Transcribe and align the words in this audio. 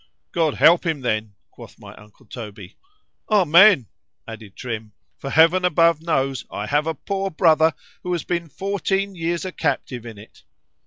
God 0.31 0.55
help 0.55 0.83
him 0.83 1.01
then, 1.01 1.35
quoth 1.51 1.77
my 1.77 1.93
uncle 1.93 2.25
Toby. 2.25 2.75
Amen, 3.29 3.85
added 4.27 4.55
Trim; 4.55 4.93
for 5.19 5.29
Heaven 5.29 5.63
above 5.63 6.01
knows, 6.01 6.43
I 6.49 6.65
have 6.65 6.87
a 6.87 6.95
poor 6.95 7.29
brother 7.29 7.75
who 8.01 8.11
has 8.13 8.23
been 8.23 8.49
fourteen 8.49 9.13
years 9.13 9.45
a 9.45 9.51
captive 9.51 10.07
in 10.07 10.17
it. 10.17 10.41